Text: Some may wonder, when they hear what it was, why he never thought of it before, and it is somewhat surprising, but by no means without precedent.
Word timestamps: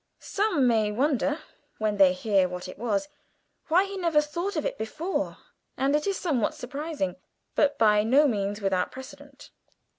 Some 0.17 0.65
may 0.65 0.91
wonder, 0.91 1.39
when 1.77 1.97
they 1.97 2.11
hear 2.13 2.49
what 2.49 2.67
it 2.67 2.79
was, 2.79 3.07
why 3.67 3.83
he 3.85 3.97
never 3.97 4.19
thought 4.19 4.55
of 4.55 4.65
it 4.65 4.79
before, 4.79 5.37
and 5.77 5.95
it 5.95 6.07
is 6.07 6.17
somewhat 6.17 6.55
surprising, 6.55 7.17
but 7.53 7.77
by 7.77 8.01
no 8.01 8.27
means 8.27 8.61
without 8.61 8.91
precedent. 8.91 9.51